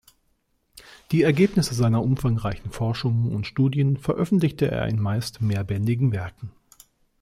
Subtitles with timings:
[1.11, 6.49] Die Ergebnisse seiner umfangreichen Forschungen und Studien veröffentlichte er in meist mehrbändigen Werken.